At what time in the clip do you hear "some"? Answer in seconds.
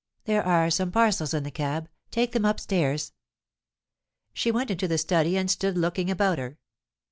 0.71-0.89